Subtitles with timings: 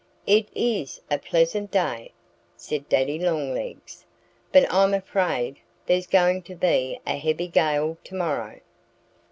[0.25, 2.11] "It is a pleasant day,"
[2.57, 4.03] said Daddy Longlegs.
[4.51, 8.59] "But I'm afraid there's going to be a heavy gale to morrow."